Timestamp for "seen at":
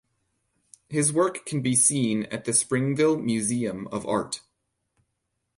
1.75-2.45